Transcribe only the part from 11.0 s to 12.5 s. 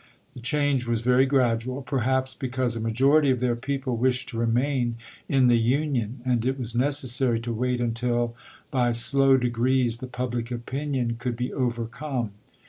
could be overcome.